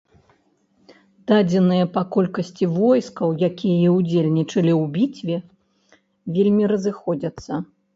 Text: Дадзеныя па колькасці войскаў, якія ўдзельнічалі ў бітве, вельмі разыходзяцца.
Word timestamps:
Дадзеныя 1.31 1.85
па 1.99 2.03
колькасці 2.15 2.65
войскаў, 2.79 3.37
якія 3.51 3.95
ўдзельнічалі 3.99 4.73
ў 4.81 4.83
бітве, 5.01 5.41
вельмі 6.37 6.63
разыходзяцца. 6.79 7.67